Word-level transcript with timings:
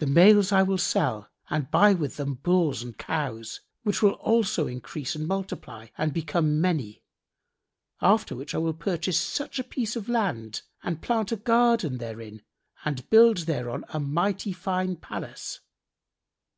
The 0.00 0.06
males 0.06 0.52
I 0.52 0.62
will 0.62 0.76
sell 0.76 1.30
and 1.48 1.70
buy 1.70 1.94
with 1.94 2.18
them 2.18 2.34
bulls 2.34 2.82
and 2.82 2.98
cows, 2.98 3.62
which 3.84 4.02
will 4.02 4.10
also 4.12 4.66
increase 4.66 5.14
and 5.14 5.26
multiply 5.26 5.86
and 5.96 6.12
become 6.12 6.60
many; 6.60 7.02
after 8.02 8.36
which 8.36 8.54
I 8.54 8.58
will 8.58 8.74
purchase 8.74 9.18
such 9.18 9.58
a 9.58 9.64
piece 9.64 9.96
of 9.96 10.10
land 10.10 10.60
and 10.82 11.00
plant 11.00 11.32
a 11.32 11.36
garden 11.36 11.96
therein 11.96 12.42
and 12.84 13.08
build 13.08 13.38
thereon 13.46 13.86
a 13.88 13.98
mighty 13.98 14.52
fine[FN#69] 14.52 15.00
palace. 15.00 15.60